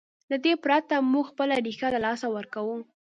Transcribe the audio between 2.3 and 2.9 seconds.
ورکوو.